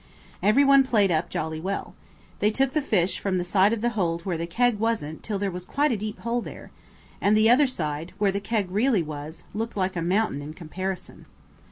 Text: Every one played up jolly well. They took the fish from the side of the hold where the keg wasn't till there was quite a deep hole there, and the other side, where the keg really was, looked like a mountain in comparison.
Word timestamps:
Every 0.41 0.63
one 0.63 0.83
played 0.83 1.11
up 1.11 1.29
jolly 1.29 1.59
well. 1.59 1.93
They 2.39 2.49
took 2.49 2.73
the 2.73 2.81
fish 2.81 3.19
from 3.19 3.37
the 3.37 3.43
side 3.43 3.71
of 3.71 3.81
the 3.81 3.89
hold 3.91 4.23
where 4.25 4.35
the 4.35 4.47
keg 4.47 4.79
wasn't 4.79 5.21
till 5.21 5.37
there 5.37 5.51
was 5.51 5.63
quite 5.63 5.91
a 5.91 5.95
deep 5.95 6.17
hole 6.21 6.41
there, 6.41 6.71
and 7.21 7.37
the 7.37 7.51
other 7.51 7.67
side, 7.67 8.11
where 8.17 8.31
the 8.31 8.41
keg 8.41 8.71
really 8.71 9.03
was, 9.03 9.43
looked 9.53 9.77
like 9.77 9.95
a 9.95 10.01
mountain 10.01 10.41
in 10.41 10.53
comparison. 10.55 11.27